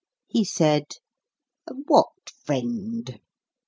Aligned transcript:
He 0.27 0.43
said, 0.45 0.95
"What 1.85 2.07
friend?" 2.43 3.21